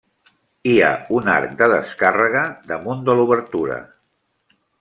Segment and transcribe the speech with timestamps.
[0.69, 3.81] Hi ha un arc de descàrrega damunt de l'obertura.